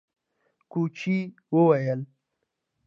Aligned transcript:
کوچي 0.71 1.17
وويل: 1.53 2.01